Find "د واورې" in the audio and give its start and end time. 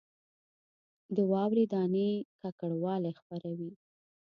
1.15-1.63